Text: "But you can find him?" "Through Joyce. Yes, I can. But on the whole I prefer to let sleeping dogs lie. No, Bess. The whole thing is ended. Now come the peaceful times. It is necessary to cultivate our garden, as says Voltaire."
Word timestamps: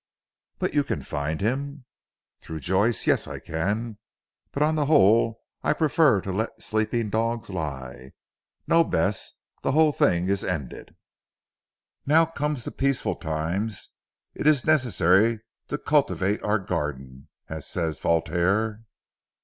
"But 0.57 0.73
you 0.73 0.83
can 0.83 1.03
find 1.03 1.41
him?" 1.41 1.85
"Through 2.39 2.61
Joyce. 2.61 3.05
Yes, 3.05 3.27
I 3.27 3.37
can. 3.37 3.99
But 4.51 4.63
on 4.63 4.73
the 4.73 4.87
whole 4.87 5.43
I 5.61 5.73
prefer 5.73 6.21
to 6.21 6.31
let 6.31 6.59
sleeping 6.59 7.11
dogs 7.11 7.51
lie. 7.51 8.13
No, 8.65 8.83
Bess. 8.83 9.33
The 9.61 9.73
whole 9.73 9.91
thing 9.91 10.27
is 10.27 10.43
ended. 10.43 10.95
Now 12.03 12.25
come 12.25 12.55
the 12.55 12.71
peaceful 12.71 13.13
times. 13.13 13.89
It 14.33 14.47
is 14.47 14.65
necessary 14.65 15.41
to 15.67 15.77
cultivate 15.77 16.41
our 16.41 16.57
garden, 16.57 17.27
as 17.47 17.67
says 17.67 17.99
Voltaire." 17.99 18.81